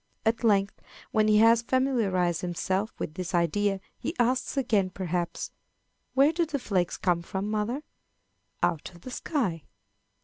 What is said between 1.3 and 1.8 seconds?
has